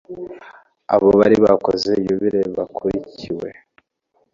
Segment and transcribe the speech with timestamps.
[0.93, 3.49] abo bari bakoze yubile bakurikiwe